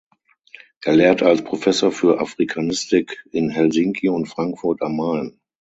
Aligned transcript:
Er 0.83 0.95
lehrt 0.95 1.21
als 1.21 1.43
Professor 1.43 1.91
für 1.91 2.19
Afrikanistik 2.19 3.23
in 3.29 3.51
Helsinki 3.51 4.09
und 4.09 4.25
Frankfurt 4.25 4.81
am 4.81 4.95
Main. 4.97 5.39